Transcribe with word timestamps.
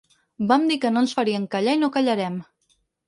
Vam 0.51 0.63
dir 0.71 0.77
que 0.85 0.89
no 0.95 1.03
ens 1.05 1.13
farien 1.19 1.45
callar 1.57 1.77
i 1.79 1.83
no 1.83 1.91
callarem. 1.99 2.41